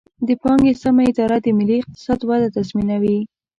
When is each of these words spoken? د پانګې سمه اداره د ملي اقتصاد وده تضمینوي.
د 0.27 0.29
پانګې 0.41 0.73
سمه 0.81 1.03
اداره 1.11 1.37
د 1.41 1.47
ملي 1.57 1.75
اقتصاد 1.79 2.19
وده 2.29 2.47
تضمینوي. 2.55 3.19